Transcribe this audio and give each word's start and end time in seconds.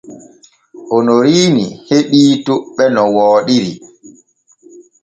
Onoriini 0.95 1.65
heɓii 1.87 2.31
toɓɓe 2.45 2.83
no 2.93 3.01
wooɗiri. 3.15 3.73